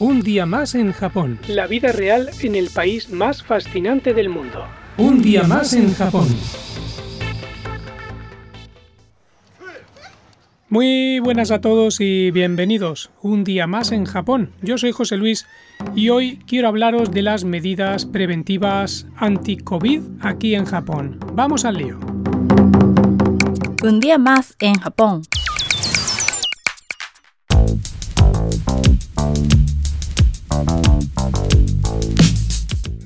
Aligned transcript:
Un 0.00 0.22
día 0.22 0.44
más 0.44 0.74
en 0.74 0.92
Japón. 0.92 1.38
La 1.46 1.68
vida 1.68 1.92
real 1.92 2.28
en 2.40 2.56
el 2.56 2.68
país 2.68 3.10
más 3.10 3.44
fascinante 3.44 4.12
del 4.12 4.28
mundo. 4.28 4.66
Un 4.96 5.22
día 5.22 5.44
más 5.44 5.72
en 5.72 5.94
Japón. 5.94 6.26
Muy 10.68 11.20
buenas 11.20 11.52
a 11.52 11.60
todos 11.60 12.00
y 12.00 12.32
bienvenidos. 12.32 13.12
Un 13.22 13.44
día 13.44 13.68
más 13.68 13.92
en 13.92 14.04
Japón. 14.04 14.50
Yo 14.62 14.78
soy 14.78 14.90
José 14.90 15.16
Luis 15.16 15.46
y 15.94 16.08
hoy 16.08 16.40
quiero 16.48 16.66
hablaros 16.66 17.12
de 17.12 17.22
las 17.22 17.44
medidas 17.44 18.04
preventivas 18.04 19.06
anti-COVID 19.14 20.00
aquí 20.20 20.56
en 20.56 20.64
Japón. 20.64 21.20
Vamos 21.34 21.64
al 21.64 21.76
lío. 21.76 22.00
Un 23.84 24.00
día 24.00 24.18
más 24.18 24.56
en 24.58 24.74
Japón. 24.74 25.22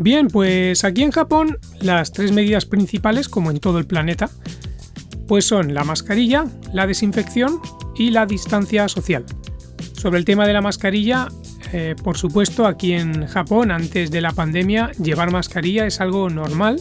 Bien, 0.08 0.28
pues 0.28 0.84
aquí 0.84 1.02
en 1.02 1.10
Japón 1.10 1.58
las 1.82 2.12
tres 2.12 2.32
medidas 2.32 2.64
principales, 2.64 3.28
como 3.28 3.50
en 3.50 3.60
todo 3.60 3.78
el 3.78 3.86
planeta, 3.86 4.30
pues 5.26 5.44
son 5.44 5.74
la 5.74 5.84
mascarilla, 5.84 6.46
la 6.72 6.86
desinfección 6.86 7.60
y 7.94 8.08
la 8.08 8.24
distancia 8.24 8.88
social. 8.88 9.26
Sobre 9.92 10.18
el 10.18 10.24
tema 10.24 10.46
de 10.46 10.54
la 10.54 10.62
mascarilla, 10.62 11.28
eh, 11.74 11.94
por 12.02 12.16
supuesto, 12.16 12.66
aquí 12.66 12.94
en 12.94 13.26
Japón, 13.26 13.70
antes 13.70 14.10
de 14.10 14.22
la 14.22 14.32
pandemia, 14.32 14.92
llevar 14.92 15.30
mascarilla 15.30 15.84
es 15.84 16.00
algo 16.00 16.30
normal. 16.30 16.80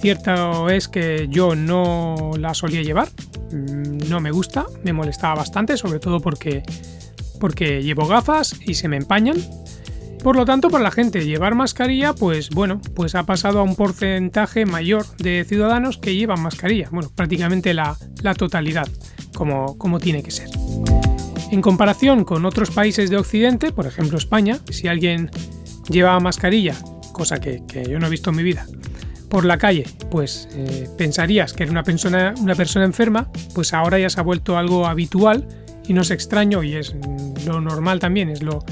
Cierto 0.00 0.70
es 0.70 0.86
que 0.86 1.26
yo 1.28 1.56
no 1.56 2.30
la 2.38 2.54
solía 2.54 2.82
llevar, 2.82 3.08
mm, 3.50 4.08
no 4.08 4.20
me 4.20 4.30
gusta, 4.30 4.66
me 4.84 4.92
molestaba 4.92 5.34
bastante, 5.34 5.76
sobre 5.76 5.98
todo 5.98 6.20
porque, 6.20 6.62
porque 7.40 7.82
llevo 7.82 8.06
gafas 8.06 8.54
y 8.64 8.74
se 8.74 8.86
me 8.86 8.98
empañan. 8.98 9.38
Por 10.22 10.36
lo 10.36 10.44
tanto, 10.44 10.68
para 10.68 10.84
la 10.84 10.90
gente 10.90 11.24
llevar 11.24 11.54
mascarilla, 11.54 12.12
pues 12.12 12.50
bueno, 12.50 12.82
pues 12.94 13.14
ha 13.14 13.24
pasado 13.24 13.60
a 13.60 13.62
un 13.62 13.74
porcentaje 13.74 14.66
mayor 14.66 15.06
de 15.16 15.46
ciudadanos 15.48 15.96
que 15.96 16.14
llevan 16.14 16.42
mascarilla. 16.42 16.88
Bueno, 16.90 17.10
prácticamente 17.14 17.72
la, 17.72 17.96
totalidad, 18.36 18.86
como, 19.34 19.98
tiene 19.98 20.22
que 20.22 20.30
ser. 20.30 20.50
En 21.50 21.62
comparación 21.62 22.24
con 22.24 22.44
otros 22.44 22.70
países 22.70 23.08
de 23.08 23.16
Occidente, 23.16 23.72
por 23.72 23.86
ejemplo 23.86 24.18
España, 24.18 24.58
si 24.70 24.88
alguien 24.88 25.30
lleva 25.88 26.20
mascarilla, 26.20 26.76
cosa 27.12 27.40
que, 27.40 27.62
yo 27.88 27.98
no 27.98 28.06
he 28.06 28.10
visto 28.10 28.28
en 28.28 28.36
mi 28.36 28.42
vida, 28.42 28.66
por 29.30 29.46
la 29.46 29.56
calle, 29.56 29.86
pues 30.10 30.48
eh, 30.52 30.88
pensarías 30.98 31.54
que 31.54 31.62
era 31.62 31.72
una 31.72 31.82
persona, 31.82 32.34
una 32.40 32.54
persona 32.54 32.84
enferma, 32.84 33.30
pues 33.54 33.72
ahora 33.72 33.98
ya 33.98 34.10
se 34.10 34.20
ha 34.20 34.22
vuelto 34.22 34.58
algo 34.58 34.86
habitual 34.86 35.48
y 35.88 35.94
no 35.94 36.02
es 36.02 36.10
extraño 36.10 36.62
y 36.62 36.74
es 36.74 36.94
lo 37.46 37.60
normal 37.60 38.00
también, 38.00 38.28
es 38.28 38.42
lo, 38.42 38.64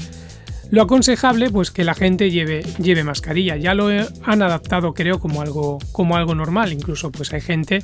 lo 0.71 0.81
aconsejable, 0.81 1.49
pues 1.49 1.71
que 1.71 1.83
la 1.83 1.95
gente 1.95 2.31
lleve, 2.31 2.63
lleve 2.77 3.03
mascarilla. 3.03 3.57
Ya 3.57 3.73
lo 3.73 3.87
han 3.87 4.41
adaptado, 4.41 4.93
creo, 4.93 5.19
como 5.19 5.41
algo, 5.41 5.79
como 5.91 6.15
algo 6.15 6.35
normal. 6.35 6.73
Incluso, 6.73 7.11
pues 7.11 7.33
hay 7.33 7.41
gente 7.41 7.83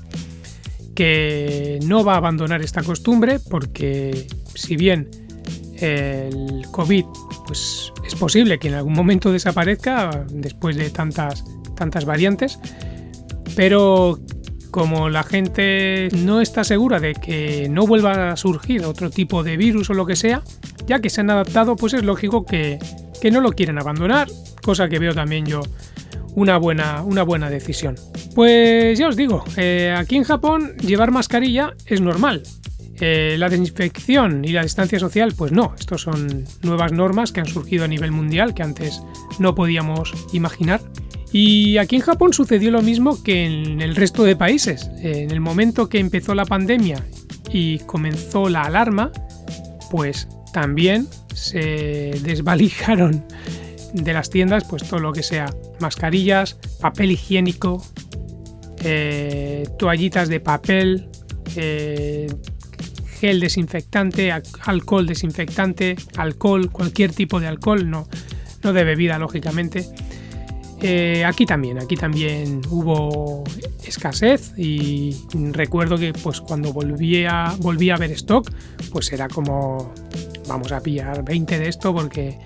que 0.95 1.79
no 1.85 2.03
va 2.03 2.13
a 2.13 2.17
abandonar 2.17 2.61
esta 2.61 2.81
costumbre 2.81 3.39
porque 3.49 4.27
si 4.55 4.77
bien 4.77 5.09
el 5.79 6.65
COVID 6.71 7.03
pues 7.45 7.91
es 8.07 8.15
posible 8.15 8.57
que 8.57 8.69
en 8.69 8.75
algún 8.75 8.93
momento 8.93 9.31
desaparezca 9.31 10.25
después 10.31 10.77
de 10.77 10.89
tantas, 10.89 11.43
tantas 11.75 12.05
variantes, 12.05 12.59
pero 13.55 14.19
como 14.75 15.09
la 15.09 15.23
gente 15.23 16.09
no 16.17 16.41
está 16.41 16.65
segura 16.65 16.99
de 16.99 17.13
que 17.13 17.69
no 17.69 17.87
vuelva 17.87 18.33
a 18.33 18.35
surgir 18.35 18.83
otro 18.83 19.09
tipo 19.09 19.41
de 19.41 19.55
virus 19.55 19.89
o 19.89 19.93
lo 19.93 20.05
que 20.05 20.17
sea, 20.17 20.41
ya 20.85 20.99
que 20.99 21.09
se 21.09 21.21
han 21.21 21.29
adaptado, 21.29 21.77
pues 21.77 21.93
es 21.93 22.03
lógico 22.03 22.45
que, 22.45 22.77
no 23.31 23.39
lo 23.39 23.53
quieren 23.53 23.79
abandonar, 23.79 24.27
cosa 24.61 24.89
que 24.89 24.99
veo 24.99 25.13
también 25.13 25.45
yo 25.45 25.61
una 26.35 26.57
buena, 26.57 27.03
una 27.03 27.23
buena 27.23 27.49
decisión. 27.49 27.95
Pues 28.35 28.99
ya 28.99 29.07
os 29.07 29.15
digo, 29.15 29.45
eh, 29.55 29.95
aquí 29.97 30.17
en 30.17 30.25
Japón 30.25 30.75
llevar 30.75 31.09
mascarilla 31.09 31.73
es 31.85 32.01
normal. 32.01 32.43
Eh, 32.99 33.37
la 33.39 33.47
desinfección 33.47 34.43
y 34.43 34.49
la 34.49 34.63
distancia 34.63 34.99
social, 34.99 35.33
pues 35.37 35.53
no. 35.53 35.73
Estos 35.79 36.01
son 36.01 36.43
nuevas 36.63 36.91
normas 36.91 37.31
que 37.31 37.39
han 37.39 37.47
surgido 37.47 37.85
a 37.85 37.87
nivel 37.87 38.11
mundial 38.11 38.53
que 38.53 38.63
antes 38.63 39.01
no 39.39 39.55
podíamos 39.55 40.11
imaginar. 40.33 40.81
Y 41.37 41.79
aquí 41.79 41.97
en 41.97 42.01
Japón 42.01 42.31
sucedió 42.31 42.71
lo 42.71 42.81
mismo 42.81 43.21
que 43.21 43.43
en 43.43 43.81
el 43.81 43.97
resto 43.97 44.23
de 44.23 44.37
países. 44.37 44.89
En 45.01 45.31
el 45.31 45.41
momento 45.41 45.89
que 45.89 45.99
empezó 45.99 46.33
la 46.33 46.45
pandemia 46.45 47.05
y 47.51 47.79
comenzó 47.79 48.47
la 48.47 48.61
alarma, 48.61 49.11
pues 49.91 50.29
también 50.53 51.09
se 51.33 52.17
desvalijaron 52.23 53.25
de 53.91 54.13
las 54.13 54.29
tiendas 54.29 54.63
pues 54.63 54.83
todo 54.83 55.01
lo 55.01 55.11
que 55.11 55.23
sea 55.23 55.53
mascarillas, 55.81 56.57
papel 56.79 57.11
higiénico, 57.11 57.85
eh, 58.85 59.67
toallitas 59.77 60.29
de 60.29 60.39
papel, 60.39 61.09
eh, 61.57 62.33
gel 63.19 63.41
desinfectante, 63.41 64.31
alcohol 64.31 65.05
desinfectante, 65.05 65.97
alcohol, 66.15 66.71
cualquier 66.71 67.11
tipo 67.11 67.41
de 67.41 67.47
alcohol, 67.47 67.89
no, 67.89 68.07
no 68.63 68.71
de 68.71 68.85
bebida 68.85 69.19
lógicamente. 69.19 69.85
Eh, 70.81 71.23
aquí 71.25 71.45
también, 71.45 71.79
aquí 71.79 71.95
también 71.95 72.61
hubo 72.69 73.43
escasez 73.85 74.53
y 74.57 75.15
recuerdo 75.51 75.97
que 75.97 76.13
pues 76.13 76.41
cuando 76.41 76.73
volví 76.73 77.25
a, 77.25 77.55
volví 77.59 77.89
a 77.89 77.97
ver 77.97 78.11
stock, 78.11 78.51
pues 78.91 79.11
era 79.13 79.27
como 79.27 79.93
vamos 80.47 80.71
a 80.71 80.81
pillar 80.81 81.23
20 81.23 81.59
de 81.59 81.69
esto 81.69 81.93
porque 81.93 82.37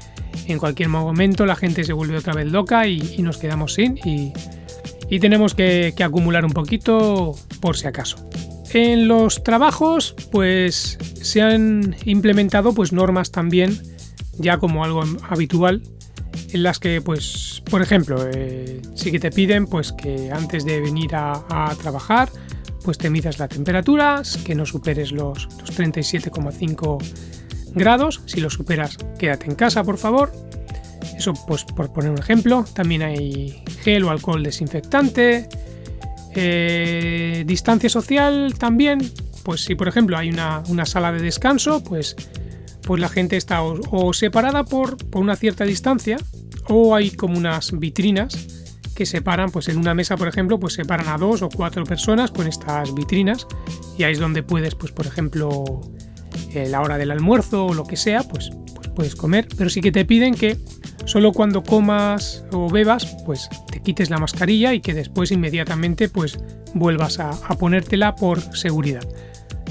en 0.47 0.59
cualquier 0.59 0.89
momento 0.89 1.45
la 1.45 1.55
gente 1.55 1.83
se 1.83 1.93
vuelve 1.93 2.17
otra 2.17 2.33
vez 2.33 2.47
loca 2.51 2.87
y, 2.87 3.17
nos 3.21 3.37
quedamos 3.37 3.73
sin 3.73 3.97
y, 3.97 4.33
tenemos 5.19 5.55
que, 5.55 5.93
acumular 6.03 6.45
un 6.45 6.51
poquito 6.51 7.35
por 7.59 7.77
si 7.77 7.87
acaso. 7.87 8.29
En 8.73 9.07
los 9.07 9.43
trabajos 9.43 10.15
pues 10.31 10.99
se 11.21 11.41
han 11.41 11.95
implementado 12.05 12.73
pues 12.73 12.93
normas 12.93 13.31
también 13.31 13.81
ya 14.37 14.59
como 14.59 14.83
algo 14.83 15.03
habitual 15.27 15.81
en 16.53 16.63
las 16.63 16.77
que 16.77 17.01
pues 17.01 17.48
por 17.69 17.81
ejemplo 17.81 18.27
eh, 18.33 18.81
sí 18.95 19.11
que 19.11 19.19
te 19.19 19.31
piden 19.31 19.65
pues 19.65 19.91
que 19.91 20.31
antes 20.31 20.65
de 20.65 20.81
venir 20.81 21.15
a, 21.15 21.75
trabajar 21.81 22.29
pues 22.83 22.97
te 22.97 23.09
midas 23.09 23.39
la 23.39 23.47
temperatura, 23.47 24.23
que 24.45 24.55
no 24.55 24.65
superes 24.65 25.11
los, 25.11 25.47
los 25.59 25.77
37,5 25.77 26.97
grados. 27.75 28.21
Si 28.25 28.39
lo 28.39 28.49
superas, 28.49 28.97
quédate 29.17 29.47
en 29.47 29.55
casa, 29.55 29.83
por 29.83 29.97
favor. 29.97 30.31
Eso, 31.17 31.33
pues 31.47 31.65
por 31.65 31.91
poner 31.91 32.11
un 32.11 32.17
ejemplo. 32.17 32.65
También 32.73 33.01
hay 33.01 33.63
gel 33.83 34.03
o 34.05 34.09
alcohol 34.09 34.43
desinfectante. 34.43 35.49
Eh, 36.35 37.43
distancia 37.45 37.89
social 37.89 38.53
también. 38.57 38.99
Pues 39.43 39.61
si 39.61 39.75
por 39.75 39.87
ejemplo 39.87 40.17
hay 40.17 40.29
una, 40.29 40.85
sala 40.85 41.11
de 41.11 41.21
descanso, 41.21 41.83
pues, 41.83 42.15
pues 42.83 43.01
la 43.01 43.09
gente 43.09 43.37
está 43.37 43.61
o, 43.61 44.13
separada 44.13 44.63
por, 44.63 44.97
por, 45.09 45.21
una 45.21 45.35
cierta 45.35 45.63
distancia 45.63 46.17
o 46.69 46.95
hay 46.95 47.11
como 47.11 47.37
unas 47.37 47.77
vitrinas 47.77 48.47
que 48.95 49.05
separan, 49.05 49.49
pues 49.49 49.69
en 49.69 49.77
una 49.77 49.93
mesa 49.93 50.17
por 50.17 50.27
ejemplo, 50.27 50.59
pues 50.59 50.73
separan 50.73 51.07
a 51.07 51.17
dos 51.17 51.41
o 51.41 51.49
cuatro 51.49 51.83
personas 51.85 52.31
con 52.31 52.47
estas 52.47 52.93
vitrinas 52.93 53.47
y 53.97 54.03
ahí 54.03 54.13
es 54.13 54.19
donde 54.19 54.43
puedes, 54.43 54.75
pues 54.75 54.91
por 54.91 55.07
ejemplo, 55.07 55.81
eh, 56.53 56.67
la 56.67 56.81
hora 56.81 56.97
del 56.97 57.11
almuerzo 57.11 57.67
o 57.67 57.73
lo 57.73 57.85
que 57.85 57.95
sea, 57.95 58.23
pues, 58.23 58.51
pues, 58.75 58.87
puedes 58.89 59.15
comer, 59.15 59.47
pero 59.57 59.69
sí 59.69 59.81
que 59.81 59.91
te 59.91 60.03
piden 60.03 60.35
que 60.35 60.57
solo 61.05 61.31
cuando 61.31 61.63
comas 61.63 62.43
o 62.51 62.69
bebas, 62.69 63.17
pues 63.25 63.49
te 63.71 63.81
quites 63.81 64.09
la 64.09 64.17
mascarilla 64.17 64.73
y 64.73 64.81
que 64.81 64.93
después 64.93 65.31
inmediatamente 65.31 66.09
pues 66.09 66.37
vuelvas 66.73 67.19
a, 67.19 67.31
ponértela 67.57 68.15
por 68.15 68.41
seguridad. 68.55 69.07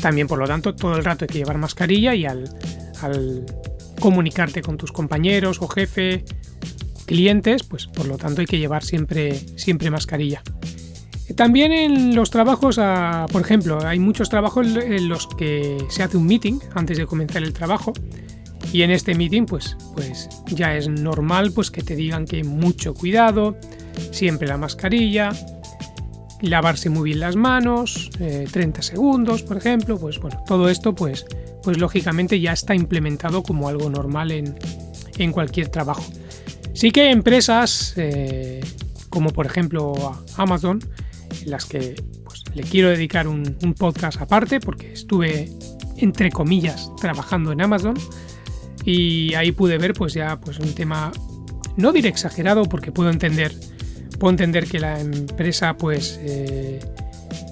También, 0.00 0.26
por 0.26 0.38
lo 0.38 0.46
tanto, 0.46 0.74
todo 0.74 0.96
el 0.96 1.04
rato 1.04 1.24
hay 1.24 1.28
que 1.28 1.38
llevar 1.38 1.58
mascarilla 1.58 2.14
y 2.14 2.24
al, 2.24 2.48
al 3.02 3.44
comunicarte 4.00 4.62
con 4.62 4.76
tus 4.76 4.92
compañeros 4.92 5.60
o 5.60 5.68
jefe, 5.68 6.24
clientes, 7.08 7.64
pues 7.64 7.88
por 7.88 8.06
lo 8.06 8.18
tanto 8.18 8.42
hay 8.42 8.46
que 8.46 8.58
llevar 8.58 8.84
siempre, 8.84 9.34
siempre 9.56 9.90
mascarilla. 9.90 10.42
También 11.34 11.72
en 11.72 12.14
los 12.14 12.30
trabajos, 12.30 12.78
ah, 12.78 13.26
por 13.32 13.42
ejemplo, 13.42 13.84
hay 13.84 13.98
muchos 13.98 14.28
trabajos 14.28 14.66
en 14.76 15.08
los 15.08 15.26
que 15.26 15.78
se 15.88 16.02
hace 16.02 16.16
un 16.16 16.26
meeting 16.26 16.60
antes 16.74 16.98
de 16.98 17.06
comenzar 17.06 17.42
el 17.42 17.52
trabajo 17.52 17.92
y 18.72 18.82
en 18.82 18.90
este 18.90 19.14
meeting 19.14 19.46
pues, 19.46 19.76
pues 19.94 20.28
ya 20.48 20.76
es 20.76 20.88
normal 20.88 21.52
pues 21.54 21.70
que 21.70 21.82
te 21.82 21.96
digan 21.96 22.26
que 22.26 22.44
mucho 22.44 22.94
cuidado, 22.94 23.56
siempre 24.10 24.46
la 24.46 24.58
mascarilla, 24.58 25.32
lavarse 26.42 26.90
muy 26.90 27.04
bien 27.04 27.20
las 27.20 27.36
manos, 27.36 28.10
30 28.18 28.80
eh, 28.80 28.82
segundos 28.82 29.42
por 29.42 29.56
ejemplo, 29.56 29.98
pues 29.98 30.18
bueno, 30.18 30.42
todo 30.46 30.68
esto 30.68 30.94
pues, 30.94 31.24
pues 31.62 31.78
lógicamente 31.78 32.40
ya 32.40 32.52
está 32.52 32.74
implementado 32.74 33.42
como 33.42 33.68
algo 33.68 33.90
normal 33.90 34.30
en, 34.30 34.56
cualquier 35.32 35.68
trabajo. 35.68 36.04
Sí 36.78 36.92
que 36.92 37.10
empresas 37.10 37.94
eh, 37.96 38.60
como 39.10 39.30
por 39.30 39.46
ejemplo 39.46 39.94
Amazon, 40.36 40.78
en 41.42 41.50
las 41.50 41.64
que 41.64 42.00
pues, 42.24 42.44
le 42.54 42.62
quiero 42.62 42.88
dedicar 42.88 43.26
un, 43.26 43.42
podcast 43.76 44.20
aparte 44.20 44.60
porque 44.60 44.92
estuve, 44.92 45.50
entre 45.96 46.30
comillas, 46.30 46.92
trabajando 47.00 47.50
en 47.50 47.62
Amazon. 47.62 47.94
Y 48.84 49.34
ahí 49.34 49.50
pude 49.50 49.76
ver 49.76 49.92
pues 49.92 50.14
ya 50.14 50.38
pues 50.38 50.60
un 50.60 50.72
tema, 50.72 51.10
no 51.76 51.90
diré 51.90 52.10
exagerado 52.10 52.62
porque 52.62 52.92
puedo 52.92 53.10
entender, 53.10 53.52
puedo 54.20 54.30
entender 54.30 54.68
que 54.68 54.78
la 54.78 55.00
empresa 55.00 55.76
pues 55.76 56.20
eh, 56.22 56.78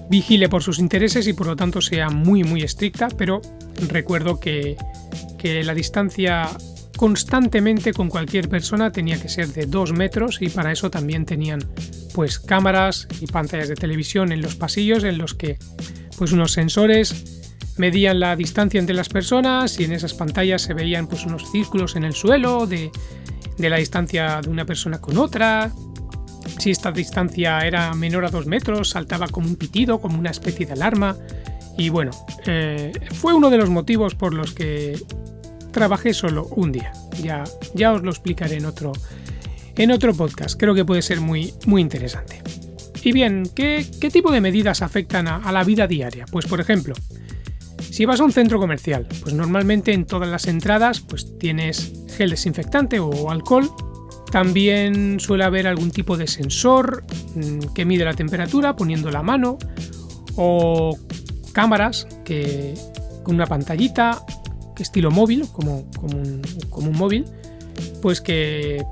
vigile 0.09 0.49
por 0.49 0.63
sus 0.63 0.79
intereses 0.79 1.27
y 1.27 1.33
por 1.33 1.49
lo 1.49 1.57
tanto 1.57 1.81
sea 1.81 2.11
muy 2.11 2.45
muy 2.45 2.63
estricta, 2.63 3.09
pero 3.09 3.41
recuerdo 3.89 4.39
que, 4.39 4.77
que 5.37 5.65
la 5.65 5.75
distancia 5.75 6.49
constantemente 6.97 7.93
con 7.93 8.09
cualquier 8.09 8.49
persona 8.49 8.91
tenía 8.91 9.21
que 9.21 9.29
ser 9.29 9.49
de 9.49 9.67
2 9.67 9.93
metros 9.93 10.39
y 10.41 10.49
para 10.49 10.73
eso 10.73 10.91
también 10.91 11.25
tenían 11.25 11.61
pues 12.15 12.39
cámaras 12.39 13.07
y 13.21 13.27
pantallas 13.27 13.69
de 13.69 13.75
televisión 13.75 14.33
en 14.33 14.43
los 14.43 14.57
pasillos 14.57 15.05
en 15.05 15.19
los 15.19 15.35
que 15.35 15.59
pues 16.17 16.33
unos 16.33 16.53
sensores 16.53 17.45
medían 17.77 18.21
la 18.21 18.37
distancia 18.37 18.81
entre 18.81 18.95
las 18.95 19.09
personas 19.09 19.79
y 19.79 19.85
en 19.85 19.93
esas 19.93 20.15
pantallas 20.15 20.63
se 20.63 20.75
veían 20.75 21.07
pues 21.07 21.27
unos 21.27 21.51
círculos 21.51 21.97
en 21.97 22.05
el 22.05 22.15
suelo 22.15 22.67
de, 22.67 22.91
la 23.59 23.77
distancia 23.77 24.41
de 24.41 24.49
una 24.49 24.65
persona 24.65 25.01
con 25.01 25.19
otra. 25.19 25.71
Si 26.59 26.71
esta 26.71 26.93
distancia 26.93 27.61
era 27.67 27.93
menor 27.95 28.25
a 28.25 28.31
2 28.31 28.47
metros, 28.47 28.91
saltaba 28.91 29.29
como 29.29 29.49
un 29.49 29.57
pitido, 29.57 30.01
como 30.01 30.19
una 30.19 30.31
especie 30.31 30.65
de 30.65 30.73
alarma. 30.73 31.17
Y 31.77 31.91
bueno, 31.91 32.13
eh, 32.47 32.93
fue 33.13 33.35
uno 33.35 33.51
de 33.51 33.59
los 33.59 33.69
motivos 33.69 34.15
por 34.15 34.33
los 34.33 34.53
que 34.53 34.99
trabajé 35.77 36.15
solo 36.15 36.47
un 36.57 36.73
día. 36.73 36.91
Ya, 37.23 37.45
ya 37.75 37.93
os 37.93 38.03
lo 38.03 38.09
explicaré 38.09 38.57
en 38.57 38.65
otro, 38.65 38.93
en 39.77 39.91
otro 39.91 40.15
podcast. 40.15 40.59
Creo 40.59 40.75
que 40.75 40.87
puede 40.87 41.03
ser 41.03 41.21
muy, 41.21 41.53
muy 41.67 41.83
interesante. 41.83 42.43
Y 43.03 43.13
bien, 43.13 43.43
¿qué, 43.55 43.85
tipo 44.11 44.33
de 44.33 44.41
medidas 44.41 44.81
afectan 44.81 45.29
a, 45.29 45.53
la 45.53 45.65
vida 45.65 45.87
diaria? 45.87 46.25
Pues 46.33 46.47
por 46.47 46.63
ejemplo, 46.63 46.95
si 47.91 48.07
vas 48.07 48.21
a 48.21 48.25
un 48.25 48.33
centro 48.33 48.59
comercial, 48.59 49.07
pues 49.21 49.35
normalmente 49.35 49.93
en 49.93 50.07
todas 50.07 50.31
las 50.31 50.47
entradas 50.47 51.01
pues 51.01 51.39
tienes 51.39 51.93
gel 52.17 52.31
desinfectante 52.31 52.99
o 52.99 53.31
alcohol. 53.31 53.71
También 54.33 55.21
suele 55.21 55.45
haber 55.45 55.67
algún 55.67 55.91
tipo 55.91 56.17
de 56.17 56.27
sensor 56.27 57.05
mm, 57.35 57.75
que 57.75 57.85
mide 57.85 58.07
la 58.07 58.15
temperatura 58.15 58.77
poniendo 58.77 59.11
la 59.11 59.23
mano 59.23 59.59
o 60.37 60.99
cámaras 61.53 62.09
que 62.25 62.73
con 63.23 63.35
una 63.35 63.47
pantallita 63.47 64.25
estilo 64.83 65.11
móvil, 65.11 65.47
como, 65.53 65.91
como, 65.91 66.89
un, 66.89 66.93
móvil, 66.93 67.25
pues 68.03 68.21
que 68.21 68.85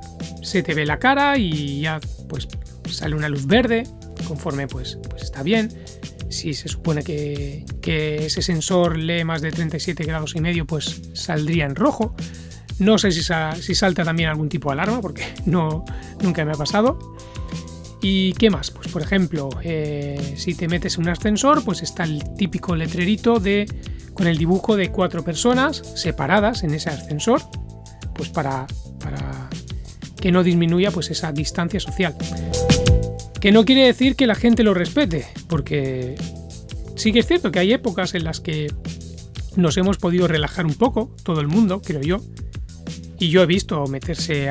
se 0.42 0.62
te 0.62 0.74
ve 0.74 0.84
la 0.86 0.98
cara 0.98 1.38
y 1.38 1.80
ya 1.80 2.00
pues 2.28 2.48
sale 2.90 3.14
una 3.14 3.28
luz 3.28 3.46
verde, 3.46 3.84
conforme 4.26 4.66
pues, 4.66 4.98
pues 5.08 5.22
está 5.22 5.42
bien. 5.42 5.70
Si 6.28 6.52
se 6.54 6.68
supone 6.68 7.02
que, 7.02 7.64
ese 8.24 8.42
sensor 8.42 8.98
lee 8.98 9.24
más 9.24 9.40
de 9.40 9.52
37 9.52 10.04
grados 10.04 10.34
y 10.34 10.40
medio, 10.40 10.66
pues 10.66 11.02
saldría 11.12 11.64
en 11.64 11.76
rojo. 11.76 12.14
No 12.80 12.98
sé 12.98 13.12
si, 13.12 13.22
si 13.22 13.74
salta 13.74 14.02
también 14.02 14.28
algún 14.28 14.48
tipo 14.48 14.68
de 14.68 14.72
alarma, 14.72 15.00
porque 15.00 15.24
no, 15.46 15.84
nunca 16.22 16.44
me 16.44 16.52
ha 16.52 16.56
pasado. 16.56 16.98
¿Y 18.06 18.34
qué 18.34 18.50
más? 18.50 18.70
Pues 18.70 18.88
por 18.88 19.00
ejemplo, 19.00 19.48
eh, 19.62 20.34
si 20.36 20.54
te 20.54 20.68
metes 20.68 20.98
en 20.98 21.04
un 21.04 21.08
ascensor, 21.08 21.64
pues 21.64 21.82
está 21.82 22.04
el 22.04 22.22
típico 22.36 22.76
letrerito 22.76 23.40
de 23.40 23.64
con 24.14 24.26
el 24.26 24.38
dibujo 24.38 24.76
de 24.76 24.90
cuatro 24.90 25.24
personas 25.24 25.82
separadas 25.96 26.62
en 26.62 26.72
ese 26.72 26.88
ascensor, 26.88 27.42
pues 28.14 28.28
para, 28.30 28.66
que 30.20 30.32
no 30.32 30.42
disminuya 30.42 30.90
pues 30.90 31.10
esa 31.10 31.32
distancia 31.32 31.80
social. 31.80 32.14
Que 33.40 33.52
no 33.52 33.64
quiere 33.64 33.84
decir 33.84 34.16
que 34.16 34.26
la 34.26 34.36
gente 34.36 34.62
lo 34.62 34.72
respete, 34.72 35.26
porque 35.48 36.14
sí 36.94 37.12
que 37.12 37.18
es 37.18 37.26
cierto 37.26 37.52
que 37.52 37.58
hay 37.58 37.72
épocas 37.72 38.14
en 38.14 38.24
las 38.24 38.40
que 38.40 38.72
nos 39.56 39.76
hemos 39.76 39.98
podido 39.98 40.26
relajar 40.28 40.64
un 40.64 40.74
poco, 40.74 41.14
todo 41.24 41.40
el 41.40 41.48
mundo, 41.48 41.82
creo 41.82 42.00
yo. 42.00 42.20
Y 43.18 43.30
yo 43.30 43.42
he 43.42 43.46
visto 43.46 43.86
meterse 43.86 44.48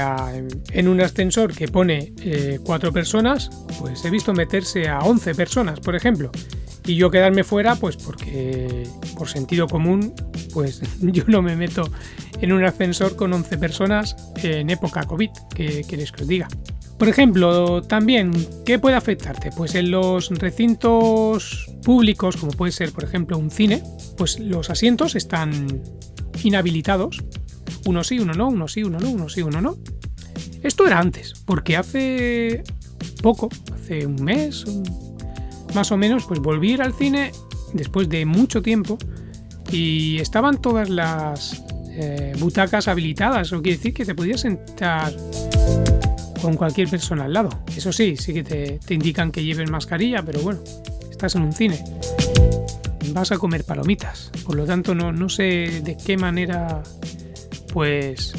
en 0.72 0.88
un 0.88 1.02
ascensor 1.02 1.54
que 1.54 1.68
pone 1.68 2.14
eh, 2.22 2.60
cuatro 2.64 2.94
personas, 2.94 3.50
pues 3.80 4.04
he 4.06 4.10
visto 4.10 4.34
meterse 4.34 4.88
a 4.88 5.00
11 5.00 5.36
personas, 5.36 5.80
por 5.80 5.96
ejemplo 5.96 6.32
y 6.86 6.96
yo 6.96 7.10
quedarme 7.12 7.44
fuera 7.44 7.76
pues 7.76 7.98
porque 7.98 8.88
por 9.18 9.30
sentido 9.30 9.68
común 9.68 10.14
pues 10.54 10.82
yo 11.02 11.24
no 11.28 11.42
me 11.42 11.56
meto 11.56 11.90
en 12.42 12.52
un 12.52 12.64
ascensor 12.64 13.16
con 13.16 13.34
11 13.34 13.58
personas 13.58 14.16
en 14.42 14.70
época 14.70 15.04
COVID, 15.04 15.30
que 15.56 15.84
queréis 15.84 16.12
que 16.12 16.24
os 16.24 16.28
diga. 16.28 16.48
Por 16.98 17.10
ejemplo, 17.10 17.82
también, 17.82 18.32
¿qué 18.66 18.80
puede 18.80 18.96
afectarte? 18.96 19.50
Pues 19.56 19.76
en 19.76 19.92
los 19.92 20.30
recintos 20.30 21.70
públicos, 21.84 22.38
como 22.38 22.52
puede 22.52 22.72
ser 22.72 22.92
por 22.92 23.04
ejemplo 23.04 23.38
un 23.38 23.50
cine, 23.50 23.82
pues 24.18 24.40
los 24.40 24.70
asientos 24.70 25.16
están 25.16 25.82
inhabilitados. 26.44 27.24
Uno 27.86 28.04
sí, 28.04 28.20
uno 28.20 28.34
no, 28.34 28.48
uno 28.48 28.68
sí, 28.68 28.84
uno 28.84 29.00
no, 29.00 29.10
uno 29.10 29.30
sí, 29.30 29.42
uno 29.42 29.60
no. 29.60 29.78
Esto 30.62 30.86
era 30.86 31.00
antes, 31.00 31.34
porque 31.46 31.76
hace 31.76 32.64
poco, 33.22 33.50
hace 33.74 34.06
un 34.06 34.24
mes, 34.24 34.64
más 35.74 35.92
o 35.92 35.98
menos, 35.98 36.26
pues 36.26 36.40
volví 36.40 36.74
al 36.74 36.94
cine 36.94 37.32
después 37.74 38.10
de 38.10 38.26
mucho 38.26 38.62
tiempo 38.62 38.98
y 39.72 40.20
estaban 40.20 40.62
todas 40.62 40.90
las 40.90 41.64
eh, 41.90 42.34
butacas 42.40 42.88
habilitadas. 42.88 43.48
Eso 43.48 43.62
quiere 43.62 43.78
decir 43.78 43.94
que 43.94 44.06
te 44.06 44.16
podías 44.16 44.42
sentar 44.42 45.14
con 46.42 46.56
cualquier 46.56 46.90
persona 46.90 47.26
al 47.26 47.34
lado. 47.34 47.50
Eso 47.76 47.92
sí, 47.92 48.16
sí 48.18 48.34
que 48.34 48.44
te, 48.44 48.80
te 48.86 48.94
indican 48.94 49.32
que 49.32 49.44
lleves 49.44 49.70
mascarilla, 49.70 50.24
pero 50.24 50.42
bueno, 50.42 50.60
estás 51.10 51.36
en 51.36 51.44
un 51.44 51.54
cine. 51.54 51.84
Vas 53.12 53.32
a 53.32 53.38
comer 53.38 53.64
palomitas. 53.64 54.32
Por 54.46 54.56
lo 54.56 54.66
tanto, 54.66 54.96
no, 54.96 55.12
no 55.12 55.30
sé 55.30 55.82
de 55.84 55.98
qué 55.98 56.18
manera 56.18 56.84
pues 57.72 58.34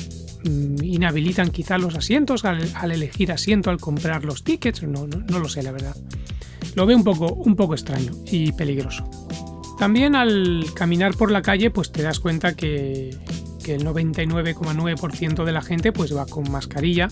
mm, 0.45 0.83
inhabilitan 0.83 1.51
quizá 1.51 1.79
los 1.79 1.97
asientos 1.97 2.45
al, 2.45 2.93
elegir 2.93 3.33
asiento, 3.33 3.71
al 3.71 3.79
comprar 3.79 4.25
los 4.25 4.45
tickets. 4.45 4.83
No, 4.83 5.07
no, 5.07 5.19
no 5.19 5.39
lo 5.39 5.49
sé, 5.49 5.63
la 5.63 5.73
verdad 5.73 5.97
lo 6.75 6.87
veo 6.87 6.97
un 6.97 7.05
poco, 7.05 7.32
un 7.32 7.56
poco 7.56 7.75
extraño 7.75 8.12
y 8.26 8.53
peligroso. 8.53 9.09
También 9.79 10.15
al 10.15 10.67
caminar 10.75 11.15
por 11.17 11.31
la 11.31 11.43
calle 11.43 11.71
pues 11.71 11.91
te 11.93 12.03
das 12.03 12.21
cuenta 12.21 12.55
que, 12.55 13.11
el 13.67 13.87
99,9% 13.87 15.44
de 15.44 15.53
la 15.53 15.62
gente 15.62 15.93
pues 15.93 16.15
va 16.15 16.26
con 16.26 16.50
mascarilla. 16.50 17.09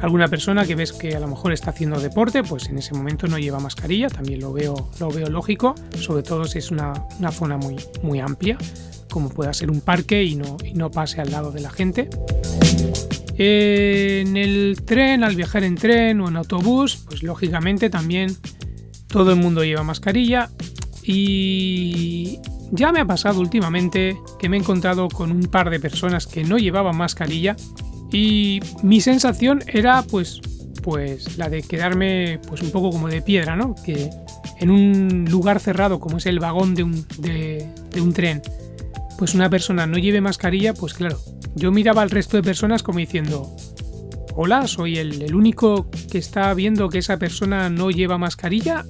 Alguna 0.00 0.26
persona 0.26 0.66
que 0.66 0.74
ves 0.74 0.92
que 0.92 1.14
a 1.14 1.20
lo 1.20 1.28
mejor 1.28 1.52
está 1.52 1.70
haciendo 1.70 2.00
deporte, 2.00 2.42
pues 2.42 2.68
en 2.68 2.78
ese 2.78 2.92
momento 2.94 3.28
no 3.28 3.38
lleva 3.38 3.60
mascarilla, 3.60 4.08
también 4.08 4.40
lo 4.40 4.52
veo, 4.52 4.90
lo 4.98 5.10
veo 5.10 5.28
lógico, 5.28 5.76
sobre 5.96 6.24
todo 6.24 6.46
si 6.46 6.58
es 6.58 6.72
una, 6.72 6.92
zona 7.30 7.56
muy, 7.56 7.76
muy 8.02 8.18
amplia, 8.18 8.58
como 9.08 9.28
pueda 9.28 9.54
ser 9.54 9.70
un 9.70 9.80
parque 9.80 10.24
y 10.24 10.34
no, 10.34 10.56
y 10.64 10.74
no 10.74 10.90
pase 10.90 11.20
al 11.20 11.30
lado 11.30 11.52
de 11.52 11.60
la 11.60 11.70
gente. 11.70 12.10
En 13.44 14.36
el 14.36 14.82
tren, 14.84 15.24
al 15.24 15.34
viajar 15.34 15.64
en 15.64 15.74
tren 15.74 16.20
o 16.20 16.28
en 16.28 16.36
autobús, 16.36 17.04
pues 17.08 17.24
lógicamente 17.24 17.90
también 17.90 18.36
todo 19.08 19.32
el 19.32 19.36
mundo 19.40 19.64
lleva 19.64 19.82
mascarilla 19.82 20.48
y 21.02 22.38
ya 22.70 22.92
me 22.92 23.00
ha 23.00 23.04
pasado 23.04 23.40
últimamente 23.40 24.16
que 24.38 24.48
me 24.48 24.56
he 24.56 24.60
encontrado 24.60 25.08
con 25.08 25.32
un 25.32 25.42
par 25.42 25.70
de 25.70 25.80
personas 25.80 26.28
que 26.28 26.44
no 26.44 26.56
llevaban 26.56 26.96
mascarilla 26.96 27.56
y 28.12 28.60
mi 28.84 29.00
sensación 29.00 29.64
era 29.66 30.02
pues 30.02 30.40
pues 30.84 31.36
la 31.36 31.48
de 31.48 31.62
quedarme 31.62 32.38
pues 32.46 32.62
un 32.62 32.70
poco 32.70 32.90
como 32.90 33.08
de 33.08 33.22
piedra, 33.22 33.56
¿no? 33.56 33.74
Que 33.84 34.08
en 34.60 34.70
un 34.70 35.26
lugar 35.28 35.58
cerrado 35.58 35.98
como 35.98 36.18
es 36.18 36.26
el 36.26 36.38
vagón 36.38 36.76
de 36.76 36.84
un, 36.84 37.04
de, 37.18 37.68
de 37.90 38.00
un 38.00 38.12
tren, 38.12 38.40
pues 39.22 39.36
una 39.36 39.48
persona 39.48 39.86
no 39.86 39.98
lleve 39.98 40.20
mascarilla, 40.20 40.74
pues 40.74 40.94
claro, 40.94 41.16
yo 41.54 41.70
miraba 41.70 42.02
al 42.02 42.10
resto 42.10 42.36
de 42.36 42.42
personas 42.42 42.82
como 42.82 42.98
diciendo, 42.98 43.54
hola, 44.34 44.66
soy 44.66 44.98
el, 44.98 45.32
único 45.32 45.88
que 46.10 46.18
está 46.18 46.52
viendo 46.54 46.88
que 46.88 46.98
esa 46.98 47.18
persona 47.18 47.70
no 47.70 47.92
lleva 47.92 48.18
mascarilla. 48.18 48.84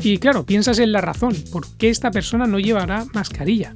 Y 0.00 0.18
claro, 0.18 0.46
piensas 0.46 0.78
en 0.78 0.92
la 0.92 1.00
razón, 1.00 1.34
¿por 1.50 1.76
qué 1.76 1.88
esta 1.88 2.12
persona 2.12 2.46
no 2.46 2.60
llevará 2.60 3.04
mascarilla? 3.14 3.74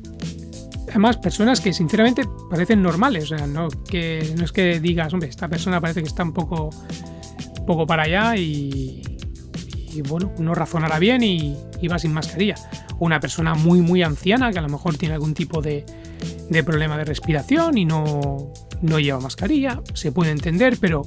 Además, 0.88 1.16
personas 1.16 1.60
que 1.60 1.72
sinceramente 1.72 2.22
parecen 2.48 2.80
normales, 2.80 3.24
o 3.24 3.36
sea, 3.36 3.48
no, 3.48 3.66
que, 3.70 4.32
no 4.38 4.44
es 4.44 4.52
que 4.52 4.78
digas, 4.78 5.12
hombre, 5.12 5.30
esta 5.30 5.48
persona 5.48 5.80
parece 5.80 6.00
que 6.00 6.08
está 6.08 6.22
un 6.22 6.32
poco, 6.32 6.70
poco 7.66 7.88
para 7.88 8.04
allá 8.04 8.36
y, 8.36 9.02
bueno, 10.08 10.32
uno 10.38 10.54
razonará 10.54 11.00
bien 11.00 11.24
y, 11.24 11.56
y 11.82 11.88
va 11.88 11.98
sin 11.98 12.12
mascarilla. 12.12 12.54
Una 13.00 13.18
persona 13.18 13.54
muy, 13.54 13.80
muy 13.80 14.02
anciana 14.02 14.52
que 14.52 14.58
a 14.58 14.62
lo 14.62 14.68
mejor 14.68 14.96
tiene 14.96 15.14
algún 15.14 15.34
tipo 15.34 15.60
de, 15.60 15.84
de 16.48 16.64
problema 16.64 16.96
de 16.96 17.04
respiración 17.04 17.76
y 17.78 17.84
no, 17.84 18.52
no 18.82 18.98
lleva 18.98 19.20
mascarilla, 19.20 19.80
se 19.94 20.12
puede 20.12 20.30
entender, 20.30 20.78
pero 20.80 21.02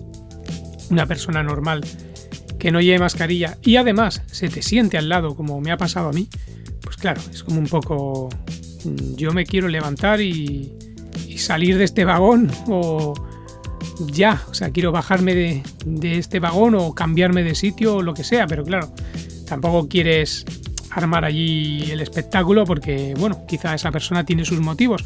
una 0.90 1.06
persona 1.06 1.44
normal 1.44 1.84
que 2.60 2.72
no 2.72 2.80
lleve 2.80 3.00
mascarilla 3.00 3.58
y 3.62 3.76
además 3.76 4.22
se 4.28 4.50
te 4.50 4.62
siente 4.62 4.98
al 4.98 5.10
lado 5.10 5.36
como 5.36 5.60
me 5.60 5.72
ha 5.72 5.78
pasado 5.78 6.10
a 6.10 6.14
mí, 6.14 6.30
pues 6.82 6.98
claro, 6.98 7.22
es 7.32 7.44
como 7.44 7.60
un 7.60 7.68
poco 7.68 8.30
mm, 8.86 9.16
yo 9.16 9.34
me 9.34 9.46
quiero 9.46 9.68
levantar 9.68 10.22
y, 10.22 10.74
salir 11.36 11.78
de 11.78 11.84
este 11.84 12.06
vagón 12.06 12.50
o 12.68 13.14
ya, 14.08 14.42
o 14.50 14.54
sea, 14.54 14.70
quiero 14.70 14.94
bajarme 14.94 15.36
de, 15.36 15.64
de, 15.86 16.18
este 16.18 16.40
vagón 16.40 16.76
o 16.76 16.96
cambiarme 16.96 17.44
de 17.44 17.54
sitio 17.54 17.98
o 17.98 18.02
lo 18.02 18.14
que 18.14 18.24
sea, 18.24 18.48
pero 18.48 18.64
claro, 18.64 18.94
tampoco 19.46 19.90
quieres 19.90 20.46
armar 20.96 21.26
allí 21.26 21.92
el 21.92 22.02
espectáculo 22.02 22.66
porque, 22.66 23.14
bueno, 23.18 23.46
quizá 23.48 23.74
esa 23.74 23.92
persona 23.92 24.26
tiene 24.26 24.46
sus 24.46 24.60
motivos. 24.60 25.04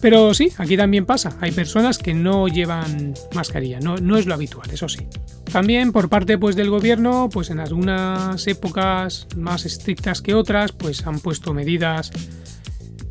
Pero 0.00 0.34
sí, 0.34 0.52
aquí 0.58 0.76
también 0.76 1.06
pasa. 1.06 1.36
Hay 1.40 1.52
personas 1.52 1.98
que 1.98 2.12
no 2.12 2.48
llevan 2.48 3.14
mascarilla, 3.34 3.80
no, 3.80 3.96
no 3.96 4.16
es 4.16 4.26
lo 4.26 4.34
habitual, 4.34 4.70
eso 4.70 4.88
sí. 4.88 5.06
También 5.50 5.90
por 5.90 6.08
parte 6.08 6.38
pues, 6.38 6.54
del 6.54 6.70
gobierno, 6.70 7.28
pues 7.32 7.50
en 7.50 7.60
algunas 7.60 8.46
épocas 8.46 9.26
más 9.36 9.64
estrictas 9.64 10.20
que 10.20 10.34
otras, 10.34 10.72
pues 10.72 11.06
han 11.06 11.18
puesto 11.20 11.54
medidas, 11.54 12.10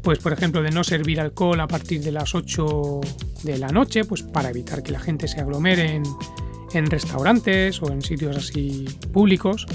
pues 0.04 0.20
por 0.20 0.34
ejemplo, 0.34 0.62
de 0.62 0.70
no 0.70 0.84
servir 0.84 1.20
alcohol 1.20 1.60
a 1.60 1.68
partir 1.68 2.02
de 2.02 2.12
las 2.12 2.36
8 2.36 3.02
de 3.44 3.58
la 3.58 3.70
noche, 3.70 4.06
pues 4.06 4.22
para 4.22 4.52
evitar 4.52 4.84
que 4.84 4.92
la 4.92 5.00
gente 5.00 5.28
se 5.28 5.42
aglomere 5.42 5.96
en, 5.96 6.04
en 6.74 6.86
restaurantes 6.86 7.82
o 7.82 7.92
en 7.92 8.04
sitios 8.04 8.38
así 8.38 8.86
públicos 9.12 9.66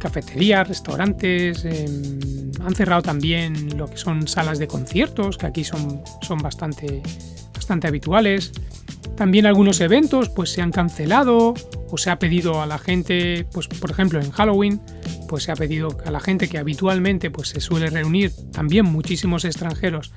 cafeterías, 0.00 0.66
restaurantes, 0.66 1.64
em, 1.64 2.50
han 2.64 2.74
cerrado 2.74 3.02
también 3.02 3.78
lo 3.78 3.88
que 3.88 3.96
son 3.96 4.26
salas 4.26 4.58
de 4.58 4.66
conciertos, 4.66 5.38
que 5.38 5.46
aquí 5.46 5.62
son, 5.62 6.02
son 6.22 6.38
bastante, 6.38 7.02
bastante 7.54 7.86
habituales. 7.86 8.52
También 9.16 9.46
algunos 9.46 9.80
eventos 9.80 10.28
pues 10.30 10.50
se 10.50 10.62
han 10.62 10.72
cancelado 10.72 11.54
o 11.90 11.98
se 11.98 12.10
ha 12.10 12.18
pedido 12.18 12.60
a 12.60 12.66
la 12.66 12.78
gente, 12.78 13.46
pues 13.52 13.68
por 13.68 13.90
ejemplo 13.90 14.20
en 14.20 14.30
Halloween, 14.30 14.80
pues 15.28 15.44
se 15.44 15.52
ha 15.52 15.56
pedido 15.56 15.96
a 16.04 16.10
la 16.10 16.20
gente 16.20 16.48
que 16.48 16.58
habitualmente 16.58 17.30
pues 17.30 17.48
se 17.48 17.60
suele 17.60 17.90
reunir 17.90 18.32
también 18.52 18.86
muchísimos 18.86 19.44
extranjeros 19.44 20.12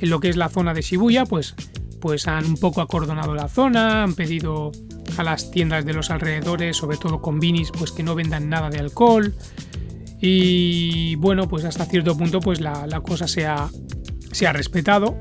en 0.00 0.10
lo 0.10 0.20
que 0.20 0.28
es 0.28 0.36
la 0.36 0.48
zona 0.48 0.74
de 0.74 0.82
Shibuya, 0.82 1.24
pues 1.24 1.54
pues 2.00 2.28
han 2.28 2.44
un 2.44 2.56
poco 2.56 2.80
acordonado 2.80 3.34
la 3.34 3.48
zona, 3.48 4.02
han 4.02 4.14
pedido 4.14 4.70
a 5.16 5.22
las 5.22 5.50
tiendas 5.50 5.84
de 5.84 5.92
los 5.92 6.10
alrededores, 6.10 6.76
sobre 6.76 6.96
todo 6.96 7.20
con 7.20 7.40
vinis, 7.40 7.70
pues 7.76 7.92
que 7.92 8.02
no 8.02 8.14
vendan 8.14 8.48
nada 8.48 8.70
de 8.70 8.78
alcohol. 8.78 9.34
Y 10.20 11.14
bueno, 11.16 11.48
pues 11.48 11.64
hasta 11.64 11.84
cierto 11.86 12.16
punto 12.16 12.40
pues 12.40 12.60
la, 12.60 13.00
cosa 13.02 13.26
se 13.28 13.46
ha, 13.46 13.70
respetado 14.52 15.16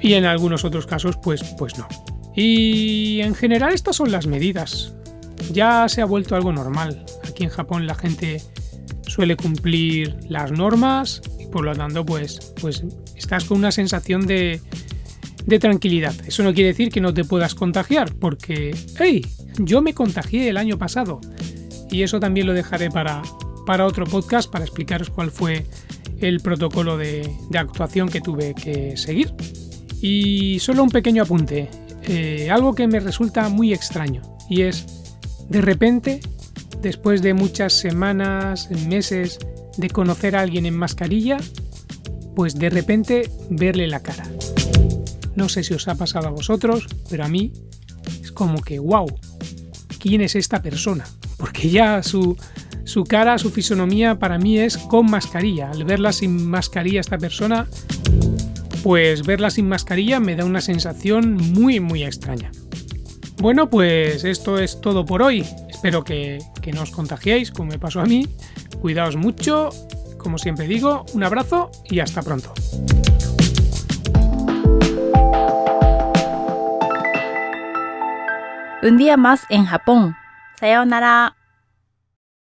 y 0.00 0.14
en 0.14 0.24
algunos 0.24 0.64
otros 0.64 0.86
casos 0.86 1.16
pues, 1.22 1.42
pues 1.58 1.76
no. 1.78 1.86
Y 2.34 3.20
en 3.20 3.34
general 3.34 3.72
estas 3.74 3.96
son 3.96 4.10
las 4.10 4.26
medidas. 4.26 4.94
Ya 5.52 5.88
se 5.88 6.02
ha 6.02 6.04
vuelto 6.04 6.34
algo 6.34 6.52
normal. 6.52 7.04
Aquí 7.28 7.44
en 7.44 7.50
Japón 7.50 7.86
la 7.86 7.94
gente 7.94 8.42
suele 9.06 9.36
cumplir 9.36 10.16
las 10.28 10.52
normas 10.52 11.22
y 11.38 11.46
por 11.46 11.64
lo 11.64 11.74
tanto 11.74 12.04
pues, 12.04 12.52
pues 12.60 12.84
estás 13.16 13.44
con 13.44 13.58
una 13.58 13.72
sensación 13.72 14.26
de, 14.26 14.60
de 15.48 15.58
tranquilidad. 15.58 16.14
Eso 16.26 16.42
no 16.42 16.52
quiere 16.52 16.68
decir 16.68 16.90
que 16.90 17.00
no 17.00 17.14
te 17.14 17.24
puedas 17.24 17.54
contagiar, 17.54 18.14
porque, 18.14 18.76
hey, 18.98 19.26
yo 19.58 19.80
me 19.80 19.94
contagié 19.94 20.50
el 20.50 20.58
año 20.58 20.78
pasado. 20.78 21.20
Y 21.90 22.02
eso 22.02 22.20
también 22.20 22.46
lo 22.46 22.52
dejaré 22.52 22.90
para, 22.90 23.22
para 23.66 23.86
otro 23.86 24.04
podcast, 24.04 24.50
para 24.50 24.66
explicaros 24.66 25.08
cuál 25.08 25.30
fue 25.30 25.64
el 26.20 26.40
protocolo 26.40 26.98
de, 26.98 27.34
actuación 27.54 28.10
que 28.10 28.20
tuve 28.20 28.54
que 28.54 28.98
seguir. 28.98 29.32
Y 30.02 30.58
solo 30.60 30.82
un 30.82 30.90
pequeño 30.90 31.22
apunte, 31.22 31.70
eh, 32.02 32.50
algo 32.50 32.74
que 32.74 32.86
me 32.86 33.00
resulta 33.00 33.48
muy 33.48 33.72
extraño, 33.72 34.20
y 34.50 34.62
es, 34.62 35.16
de 35.48 35.62
repente, 35.62 36.20
después 36.82 37.22
de 37.22 37.32
muchas 37.32 37.72
semanas, 37.72 38.70
meses 38.86 39.38
de 39.78 39.88
conocer 39.88 40.36
a 40.36 40.42
alguien 40.42 40.66
en 40.66 40.76
mascarilla, 40.76 41.38
pues 42.36 42.54
de 42.54 42.68
repente 42.68 43.30
verle 43.48 43.86
la 43.88 44.00
cara. 44.00 44.24
No 45.38 45.48
sé 45.48 45.62
si 45.62 45.72
os 45.72 45.86
ha 45.86 45.94
pasado 45.94 46.26
a 46.26 46.30
vosotros, 46.30 46.88
pero 47.08 47.24
a 47.24 47.28
mí 47.28 47.52
es 48.20 48.32
como 48.32 48.60
que, 48.60 48.80
wow, 48.80 49.06
¿quién 50.00 50.20
es 50.20 50.34
esta 50.34 50.60
persona? 50.60 51.04
Porque 51.36 51.70
ya 51.70 52.02
su, 52.02 52.36
su 52.82 53.04
cara, 53.04 53.38
su 53.38 53.52
fisonomía 53.52 54.18
para 54.18 54.36
mí 54.36 54.58
es 54.58 54.76
con 54.76 55.08
mascarilla. 55.08 55.70
Al 55.70 55.84
verla 55.84 56.10
sin 56.10 56.44
mascarilla 56.50 56.98
esta 56.98 57.18
persona, 57.18 57.68
pues 58.82 59.24
verla 59.24 59.50
sin 59.50 59.68
mascarilla 59.68 60.18
me 60.18 60.34
da 60.34 60.44
una 60.44 60.60
sensación 60.60 61.34
muy, 61.34 61.78
muy 61.78 62.02
extraña. 62.02 62.50
Bueno, 63.36 63.70
pues 63.70 64.24
esto 64.24 64.58
es 64.58 64.80
todo 64.80 65.04
por 65.04 65.22
hoy. 65.22 65.46
Espero 65.70 66.02
que, 66.02 66.38
que 66.60 66.72
no 66.72 66.82
os 66.82 66.90
contagiéis 66.90 67.52
como 67.52 67.70
me 67.70 67.78
pasó 67.78 68.00
a 68.00 68.06
mí. 68.06 68.26
Cuidaos 68.80 69.14
mucho. 69.14 69.70
Como 70.16 70.36
siempre 70.36 70.66
digo, 70.66 71.06
un 71.14 71.22
abrazo 71.22 71.70
y 71.88 72.00
hasta 72.00 72.22
pronto. 72.22 72.52
Un 78.80 78.96
día 78.96 79.16
más 79.16 79.44
en 79.48 79.66
Japón. 79.66 80.16
Sayonara. 80.60 81.37